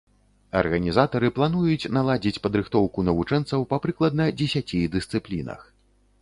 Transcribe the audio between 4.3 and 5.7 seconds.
дзесяці дысцыплінах.